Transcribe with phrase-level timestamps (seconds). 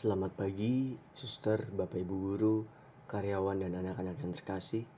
[0.00, 2.64] Selamat pagi, suster, bapak ibu guru,
[3.04, 4.88] karyawan dan anak-anak yang terkasih.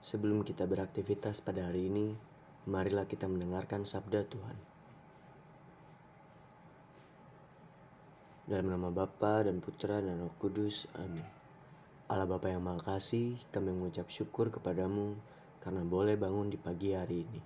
[0.00, 2.16] Sebelum kita beraktivitas pada hari ini,
[2.64, 4.56] marilah kita mendengarkan sabda Tuhan.
[8.48, 11.28] Dalam nama Bapa dan Putra dan Roh Kudus, amin.
[12.08, 15.12] Allah Bapa yang Maha Kasih, kami mengucap syukur kepadamu
[15.60, 17.40] karena boleh bangun di pagi hari ini.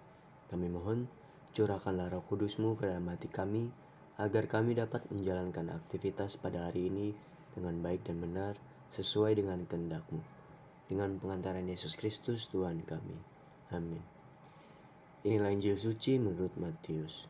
[0.47, 1.11] Kami mohon,
[1.51, 3.75] curahkanlah roh kudusmu ke dalam hati kami,
[4.21, 7.17] agar kami dapat menjalankan aktivitas pada hari ini
[7.57, 8.55] dengan baik dan benar
[8.93, 10.21] sesuai dengan kehendak-Mu.
[10.93, 13.17] Dengan pengantaran Yesus Kristus Tuhan kami.
[13.73, 14.05] Amin.
[15.25, 17.25] Inilah Injil suci menurut Matius.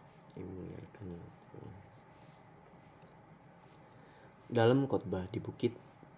[4.52, 5.76] Dalam khotbah di bukit,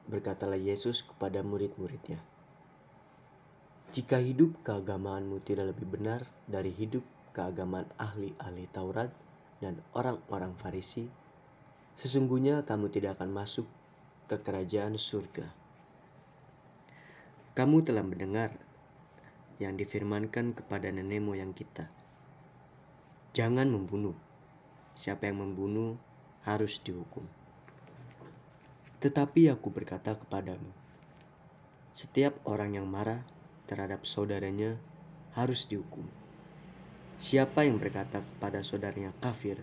[0.09, 2.23] berkatalah Yesus kepada murid-muridnya,
[3.95, 9.11] Jika hidup keagamaanmu tidak lebih benar dari hidup keagamaan ahli-ahli Taurat
[9.65, 11.09] dan orang-orang Farisi,
[11.97, 13.65] sesungguhnya kamu tidak akan masuk
[14.29, 15.49] ke kerajaan surga.
[17.57, 18.53] Kamu telah mendengar
[19.57, 21.89] yang difirmankan kepada nenek moyang kita.
[23.33, 24.13] Jangan membunuh.
[24.95, 25.97] Siapa yang membunuh
[26.45, 27.25] harus dihukum.
[29.01, 30.71] Tetapi aku berkata kepadamu,
[31.97, 33.27] setiap orang yang marah
[33.67, 34.79] terhadap saudaranya
[35.35, 36.24] harus dihukum.
[37.23, 39.63] Siapa yang berkata kepada saudaranya kafir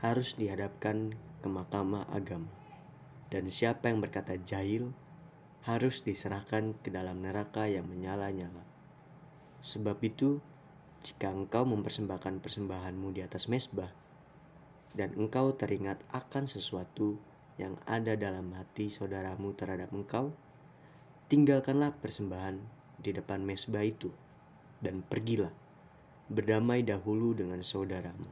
[0.00, 2.48] harus dihadapkan ke mahkamah agama.
[3.30, 4.90] Dan siapa yang berkata jahil
[5.66, 8.64] harus diserahkan ke dalam neraka yang menyala-nyala.
[9.60, 10.40] Sebab itu,
[11.04, 13.92] jika engkau mempersembahkan persembahanmu di atas mesbah,
[14.96, 17.14] dan engkau teringat akan sesuatu
[17.60, 20.32] yang ada dalam hati saudaramu terhadap engkau,
[21.28, 22.56] tinggalkanlah persembahan
[22.98, 24.10] di depan mesbah itu,
[24.80, 25.52] dan pergilah
[26.30, 28.30] berdamai dahulu dengan saudaramu.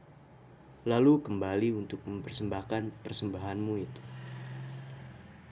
[0.87, 4.01] Lalu kembali untuk mempersembahkan persembahanmu itu.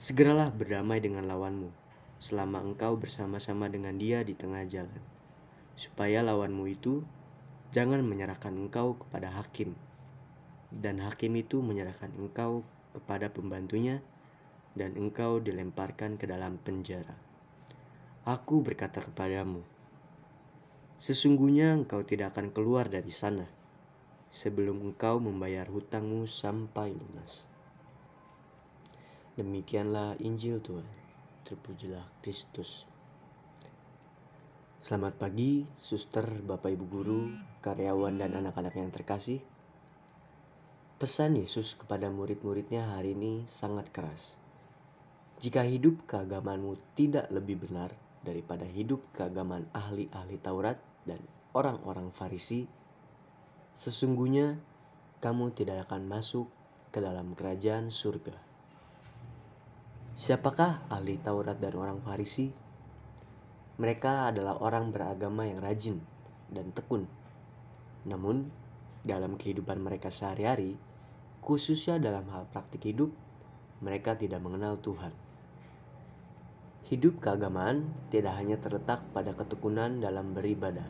[0.00, 1.68] Segeralah berdamai dengan lawanmu,
[2.24, 5.02] selama engkau bersama-sama dengan dia di tengah jalan,
[5.76, 7.04] supaya lawanmu itu
[7.76, 9.76] jangan menyerahkan engkau kepada hakim,
[10.72, 12.64] dan hakim itu menyerahkan engkau
[12.96, 14.00] kepada pembantunya,
[14.72, 17.14] dan engkau dilemparkan ke dalam penjara.
[18.24, 19.60] Aku berkata kepadamu,
[20.98, 23.46] Sesungguhnya engkau tidak akan keluar dari sana
[24.34, 27.46] sebelum engkau membayar hutangmu sampai lunas.
[29.38, 30.82] Demikianlah Injil Tuhan.
[31.46, 32.82] Terpujilah Kristus.
[34.82, 37.22] Selamat pagi, suster, bapak ibu guru,
[37.62, 39.38] karyawan dan anak-anak yang terkasih.
[40.98, 44.34] Pesan Yesus kepada murid-muridnya hari ini sangat keras.
[45.38, 47.94] Jika hidup keagamaanmu tidak lebih benar
[48.26, 51.24] daripada hidup keagamaan ahli-ahli Taurat dan
[51.56, 52.68] orang-orang Farisi,
[53.72, 54.60] sesungguhnya
[55.24, 56.52] kamu tidak akan masuk
[56.92, 58.36] ke dalam kerajaan surga.
[60.18, 62.52] Siapakah ahli Taurat dan orang Farisi?
[63.78, 66.02] Mereka adalah orang beragama yang rajin
[66.50, 67.06] dan tekun.
[68.02, 68.50] Namun,
[69.06, 70.74] dalam kehidupan mereka sehari-hari,
[71.38, 73.14] khususnya dalam hal praktik hidup,
[73.78, 75.27] mereka tidak mengenal Tuhan.
[76.88, 80.88] Hidup keagamaan tidak hanya terletak pada ketekunan dalam beribadah,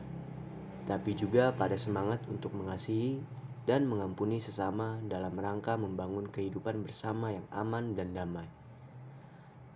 [0.87, 3.19] tapi juga pada semangat untuk mengasihi
[3.67, 8.47] dan mengampuni sesama dalam rangka membangun kehidupan bersama yang aman dan damai.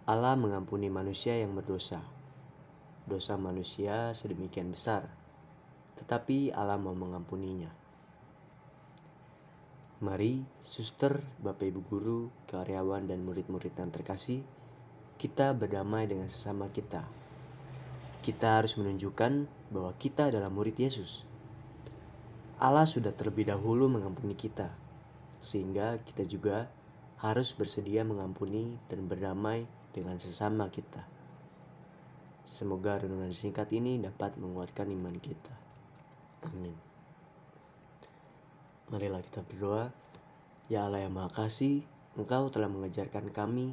[0.08, 2.00] Allah mengampuni manusia yang berdosa.
[3.04, 5.12] Dosa manusia sedemikian besar,
[6.00, 7.68] tetapi Allah mau mengampuninya.
[10.00, 14.40] Mari, suster, bapak ibu guru, karyawan, dan murid-murid yang terkasih,
[15.24, 17.08] kita berdamai dengan sesama kita.
[18.20, 21.24] Kita harus menunjukkan bahwa kita adalah murid Yesus.
[22.60, 24.68] Allah sudah terlebih dahulu mengampuni kita,
[25.40, 26.68] sehingga kita juga
[27.24, 29.64] harus bersedia mengampuni dan berdamai
[29.96, 31.08] dengan sesama kita.
[32.44, 35.56] Semoga renungan singkat ini dapat menguatkan iman kita.
[36.52, 36.76] Amin.
[38.92, 39.88] Marilah kita berdoa.
[40.68, 41.88] Ya Allah yang Maha Kasih,
[42.20, 43.72] Engkau telah mengajarkan kami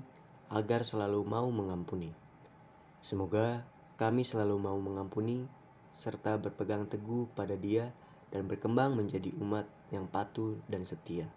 [0.51, 2.11] agar selalu mau mengampuni.
[3.01, 3.63] Semoga
[3.95, 5.47] kami selalu mau mengampuni
[5.95, 7.95] serta berpegang teguh pada Dia
[8.35, 11.31] dan berkembang menjadi umat yang patuh dan setia.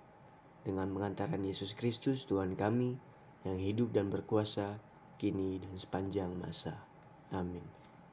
[0.63, 2.97] Dengan mengantarkan Yesus Kristus Tuhan kami
[3.43, 4.79] yang hidup dan berkuasa
[5.19, 6.79] kini dan sepanjang masa.
[7.29, 7.63] Amin.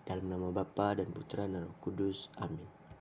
[0.05, 2.29] Dalam nama Bapa dan Putra dan Roh Kudus.
[2.41, 2.79] Amin.